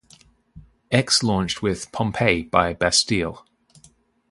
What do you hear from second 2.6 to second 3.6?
Bastille.